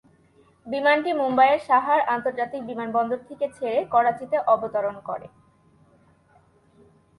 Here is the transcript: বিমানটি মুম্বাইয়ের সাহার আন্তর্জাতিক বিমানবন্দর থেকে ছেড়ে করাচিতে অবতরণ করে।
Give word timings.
বিমানটি 0.67 1.11
মুম্বাইয়ের 1.13 1.61
সাহার 1.67 1.99
আন্তর্জাতিক 2.07 2.61
বিমানবন্দর 2.65 3.19
থেকে 3.29 3.45
ছেড়ে 3.57 3.79
করাচিতে 3.85 4.37
অবতরণ 4.47 4.95
করে। 5.07 5.27